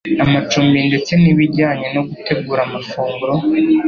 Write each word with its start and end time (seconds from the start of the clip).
amacumbi 0.23 0.79
ndetse 0.89 1.11
n'ibijyanye 1.21 1.87
no 1.95 2.01
gutegura 2.09 2.59
amafunguro. 2.67 3.33